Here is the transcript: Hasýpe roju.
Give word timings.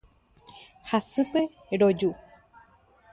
Hasýpe 0.91 1.41
roju. 1.79 2.11